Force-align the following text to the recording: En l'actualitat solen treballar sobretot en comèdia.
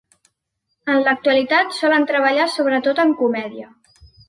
En 0.93 1.03
l'actualitat 1.07 1.77
solen 1.81 2.09
treballar 2.13 2.49
sobretot 2.55 3.05
en 3.07 3.15
comèdia. 3.23 3.71